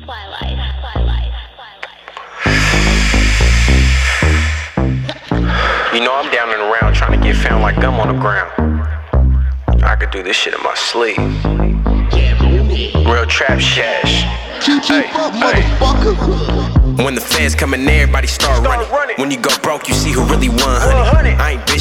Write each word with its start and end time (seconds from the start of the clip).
You 0.00 0.06
know 6.00 6.14
I'm 6.14 6.32
down 6.32 6.48
and 6.48 6.62
around 6.62 6.94
trying 6.94 7.20
to 7.20 7.26
get 7.26 7.36
found 7.36 7.60
like 7.62 7.78
gum 7.80 8.00
on 8.00 8.08
the 8.08 8.20
ground. 8.20 8.50
I 9.84 9.96
could 9.96 10.10
do 10.10 10.22
this 10.22 10.36
shit 10.36 10.54
in 10.54 10.62
my 10.62 10.74
sleep. 10.74 11.18
Real 13.06 13.26
trap 13.26 13.58
shash. 13.58 14.24
Hey, 14.62 15.06
hey. 15.08 15.62
When 17.04 17.14
the 17.14 17.20
feds 17.20 17.54
come 17.54 17.74
in, 17.74 17.86
everybody 17.86 18.26
start 18.26 18.64
running. 18.64 19.16
When 19.18 19.30
you 19.30 19.38
go 19.38 19.50
broke, 19.62 19.86
you 19.88 19.94
see 19.94 20.12
who 20.12 20.24
really 20.24 20.48
won, 20.48 20.79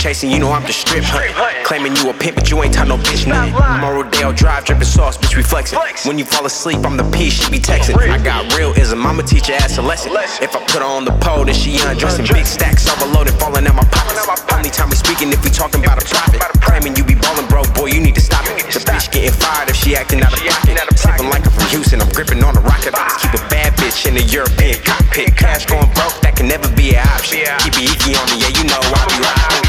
chasing, 0.00 0.30
you 0.32 0.40
know 0.40 0.50
I'm 0.50 0.64
the 0.64 0.72
strip 0.72 1.04
hunting. 1.04 1.36
Claiming 1.68 1.92
you 2.00 2.08
a 2.08 2.14
pimp, 2.16 2.40
but 2.40 2.48
you 2.48 2.56
ain't 2.64 2.72
tie 2.72 2.88
no 2.88 2.96
bitch 2.96 3.28
nothing. 3.28 3.52
I'm 3.52 3.84
on 3.84 4.08
Drive, 4.34 4.64
dripping 4.64 4.88
sauce, 4.88 5.18
bitch, 5.18 5.36
we 5.36 5.42
flexing. 5.42 5.78
When 6.08 6.18
you 6.18 6.24
fall 6.24 6.46
asleep, 6.46 6.80
I'm 6.88 6.96
the 6.96 7.04
P, 7.12 7.28
she 7.28 7.44
be 7.52 7.60
texting. 7.60 8.00
I 8.00 8.16
got 8.16 8.48
realism, 8.56 9.04
I'ma 9.04 9.22
teach 9.22 9.48
your 9.48 9.58
ass 9.58 9.76
a 9.76 9.82
lesson. 9.82 10.16
If 10.40 10.56
I 10.56 10.64
put 10.64 10.80
her 10.80 10.88
on 10.88 11.04
the 11.04 11.12
pole, 11.20 11.44
then 11.44 11.54
she 11.54 11.76
undressing. 11.84 12.24
Big 12.32 12.46
stacks 12.46 12.88
overloaded, 12.88 13.34
falling 13.36 13.66
out 13.66 13.76
my 13.76 13.84
pockets. 13.92 14.24
Only 14.48 14.70
time 14.70 14.88
we 14.88 14.96
speaking 14.96 15.28
if 15.36 15.44
we 15.44 15.50
talking 15.50 15.84
about 15.84 16.00
a 16.00 16.06
profit. 16.08 16.40
Claiming 16.64 16.96
you 16.96 17.04
be 17.04 17.14
ballin' 17.14 17.46
bro, 17.52 17.62
boy, 17.76 17.92
you 17.92 18.00
need 18.00 18.14
to 18.14 18.24
stop 18.24 18.48
it. 18.48 18.64
The 18.72 18.80
bitch 18.80 19.12
getting 19.12 19.36
fired 19.36 19.68
if 19.68 19.76
she 19.76 19.96
acting 19.96 20.22
out 20.24 20.32
of 20.32 20.40
pocket. 20.40 20.96
Sipping 20.96 21.28
like 21.28 21.44
I'm 21.44 21.52
from 21.52 21.68
Houston, 21.68 22.00
I'm 22.00 22.08
gripping 22.16 22.40
on 22.42 22.54
the 22.54 22.64
rocket. 22.64 22.96
I 22.96 23.04
just 23.04 23.20
keep 23.20 23.34
a 23.36 23.44
bad 23.52 23.76
bitch 23.76 24.08
in 24.08 24.14
the 24.16 24.24
European 24.32 24.80
cockpit. 24.80 25.36
Cash 25.36 25.66
going 25.66 25.92
broke, 25.92 26.16
that 26.24 26.36
can 26.36 26.48
never 26.48 26.72
be 26.72 26.96
an 26.96 27.04
option. 27.12 27.44
Keep 27.60 27.76
it 27.84 28.16
on 28.16 28.24
me, 28.32 28.40
yeah, 28.40 28.56
you 28.56 28.64
know 28.64 28.80
I 28.80 29.04
be 29.12 29.20
riding. 29.20 29.59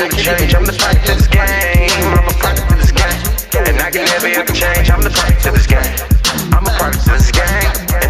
Change. 0.00 0.54
I'm 0.54 0.64
the 0.64 0.72
product 0.72 1.10
of 1.10 1.18
this 1.18 1.28
game. 1.28 1.44
I'm 1.44 2.24
a 2.24 2.32
product 2.40 2.72
of 2.72 2.78
this 2.80 2.90
game, 2.90 3.20
and 3.68 3.76
I 3.82 3.90
can 3.90 4.06
never 4.08 4.28
ever 4.28 4.50
change. 4.50 4.88
I'm 4.88 5.02
the 5.02 5.10
product 5.10 5.44
of 5.44 5.52
this 5.52 5.66
game. 5.66 5.92
I'm 6.56 6.64
a 6.64 6.72
product 6.72 7.04
of 7.04 7.20
this 7.20 7.30
game, 7.30 8.09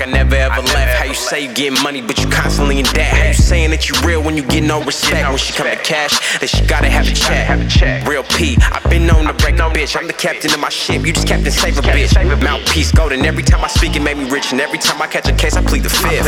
like 0.00 0.08
I 0.08 0.12
never 0.12 0.34
ever 0.34 0.62
left. 0.62 0.98
How 0.98 1.04
you 1.04 1.14
say 1.14 1.46
you 1.46 1.54
get 1.54 1.72
money, 1.82 2.00
but 2.00 2.18
you 2.18 2.28
constantly 2.28 2.78
in 2.78 2.84
debt? 2.86 3.12
How 3.12 3.28
you 3.28 3.34
saying 3.34 3.70
that 3.70 3.88
you 3.88 3.94
real 4.06 4.22
when 4.22 4.36
you 4.36 4.42
get 4.42 4.62
no 4.62 4.82
respect? 4.82 5.28
When 5.28 5.38
she 5.38 5.52
come 5.52 5.68
to 5.68 5.76
cash, 5.76 6.38
then 6.38 6.48
she 6.48 6.64
gotta 6.66 6.88
have 6.88 7.06
a 7.06 7.14
check. 7.14 8.06
Real 8.06 8.24
P, 8.24 8.56
I've 8.72 8.88
been 8.90 9.06
known 9.06 9.26
to 9.26 9.34
break 9.34 9.56
a 9.56 9.68
bitch. 9.70 9.96
I'm 9.96 10.06
the 10.06 10.12
captain 10.12 10.52
of 10.52 10.60
my 10.60 10.68
ship, 10.68 11.04
you 11.04 11.12
just 11.12 11.26
captain 11.26 11.50
save 11.50 11.78
a 11.78 11.82
bitch. 11.82 12.14
Mouthpiece 12.42 12.92
golden. 12.92 13.24
Every 13.24 13.42
time 13.42 13.64
I 13.64 13.68
speak, 13.68 13.96
it 13.96 14.02
made 14.02 14.16
me 14.16 14.28
rich, 14.30 14.52
and 14.52 14.60
every 14.60 14.78
time 14.78 15.00
I 15.02 15.06
catch 15.06 15.28
a 15.28 15.34
case, 15.34 15.56
I 15.56 15.62
plead 15.62 15.82
the 15.82 15.90
fifth. 15.90 16.24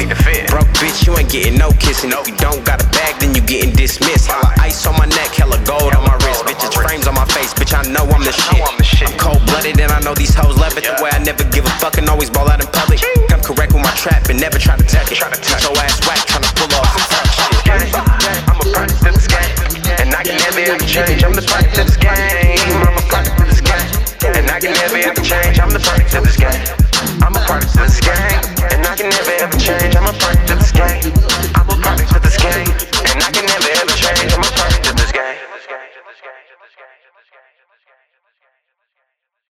Broke 0.51 0.69
bitch, 0.81 1.07
you 1.07 1.17
ain't 1.17 1.31
getting 1.31 1.59
no 1.59 1.70
kissing. 1.73 2.11
If 2.12 2.29
you 2.29 2.36
don't 2.36 2.64
got 2.64 2.83
a 2.83 2.86
bag, 2.91 3.20
then 3.20 3.34
you 3.34 3.41
getting 3.41 3.73
dismissed. 3.73 4.29
Hella 4.29 4.53
ice 4.59 4.86
on 4.86 4.97
my 4.98 5.07
neck, 5.07 5.33
hella 5.34 5.59
gold 5.64 5.95
on 5.95 6.05
my 6.05 6.14
wrist. 6.27 6.45
Bitches 6.45 6.75
frames 6.75 7.07
on 7.07 7.14
my 7.14 7.27
face, 7.27 7.55
bitch. 7.55 7.73
I 7.73 7.83
know 7.91 8.05
I'm 8.05 8.25
the 8.25 8.33
shit. 8.33 8.61
I'm 9.09 9.19
cold 9.19 9.45
blooded, 9.47 9.81
and 9.81 9.91
I 9.91 10.01
know 10.01 10.14
these 10.14 10.34
hoes 10.34 10.59
love 10.59 10.77
it. 10.77 10.84
The 10.84 11.03
way 11.03 11.11
I 11.12 11.19
never 11.25 11.45
give 11.45 11.64
a 11.64 11.70
fuck 11.81 11.98
and 11.98 12.09
always 12.09 12.31
ball 12.31 12.48
never 14.43 14.59
try 14.59 14.77
to 14.77 14.83
touch 14.83 15.12
it. 15.12 15.23
Get 15.23 15.62
your 15.62 15.79
ass 15.79 16.03
whack, 16.03 16.19
tryna 16.27 16.51
pull 16.59 16.75
off 16.75 16.91
some 16.98 17.31
tough 17.31 17.62
shit. 17.62 17.95
I'm 17.95 18.59
a 18.59 18.67
product 18.75 19.07
of 19.07 19.15
this 19.15 19.29
game, 19.31 19.55
and 20.03 20.11
I 20.11 20.23
can 20.27 20.35
never 20.35 20.59
ever 20.67 20.83
change. 20.83 21.23
I'm 21.23 21.33
the 21.33 21.47
product 21.47 21.79
of 21.79 21.87
this 21.87 21.97
game. 21.97 22.11
I'm 22.83 22.98
a 22.98 23.03
product 23.07 23.39
of 23.39 23.47
this 23.47 23.63
game, 23.63 24.35
and 24.35 24.51
I 24.51 24.59
can 24.59 24.75
never 24.75 24.98
ever 24.98 25.23
change. 25.23 25.61
I'm 25.63 25.70
the 25.70 25.79
product 25.79 26.15
of 26.19 26.25
this 26.27 26.37
game. 26.37 26.59
I'm 27.23 27.37
a 27.39 27.43
product 27.47 27.70
of 27.79 27.87
this 27.87 28.02